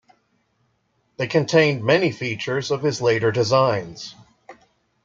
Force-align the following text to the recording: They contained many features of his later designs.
They 1.17 1.27
contained 1.27 1.83
many 1.83 2.11
features 2.11 2.71
of 2.71 2.81
his 2.81 3.03
later 3.03 3.31
designs. 3.31 4.15